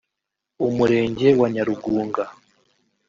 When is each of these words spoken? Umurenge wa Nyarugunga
Umurenge 0.67 1.27
wa 1.39 1.47
Nyarugunga 1.53 2.23